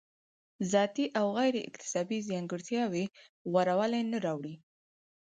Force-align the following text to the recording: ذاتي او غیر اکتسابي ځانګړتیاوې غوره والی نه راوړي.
ذاتي 0.71 1.05
او 1.19 1.25
غیر 1.37 1.55
اکتسابي 1.69 2.19
ځانګړتیاوې 2.29 3.05
غوره 3.51 3.73
والی 3.79 4.01
نه 4.11 4.17
راوړي. 4.25 4.55